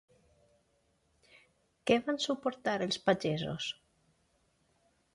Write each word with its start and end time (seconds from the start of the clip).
Què 1.91 1.99
van 2.09 2.21
suportar 2.25 2.77
els 2.89 3.01
pagesos? 3.11 3.71